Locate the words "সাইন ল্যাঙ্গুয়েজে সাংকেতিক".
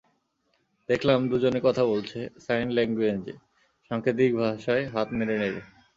2.39-4.31